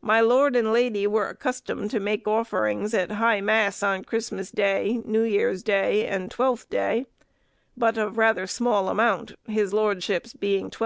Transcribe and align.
My 0.00 0.22
lord 0.22 0.56
and 0.56 0.72
lady 0.72 1.06
were 1.06 1.28
accustomed 1.28 1.90
to 1.90 2.00
make 2.00 2.26
offerings 2.26 2.94
at 2.94 3.10
high 3.10 3.42
mass 3.42 3.82
on 3.82 4.02
Christmas 4.02 4.50
Day, 4.50 5.02
New 5.04 5.20
Year's 5.20 5.62
Day, 5.62 6.06
and 6.06 6.30
Twelfth 6.30 6.70
Day; 6.70 7.04
but 7.76 7.98
of 7.98 8.16
rather 8.16 8.46
small 8.46 8.88
amount, 8.88 9.34
his 9.46 9.74
lordship's 9.74 10.32
being 10.32 10.70
12_d. 10.70 10.82